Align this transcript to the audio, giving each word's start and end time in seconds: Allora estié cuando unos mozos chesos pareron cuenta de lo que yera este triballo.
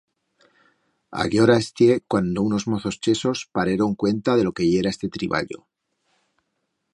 Allora 1.23 1.57
estié 1.63 1.91
cuando 2.11 2.45
unos 2.49 2.65
mozos 2.71 2.99
chesos 3.03 3.37
pareron 3.55 3.91
cuenta 4.01 4.29
de 4.35 4.43
lo 4.45 4.51
que 4.55 4.67
yera 4.71 4.93
este 4.95 5.07
triballo. 5.15 5.59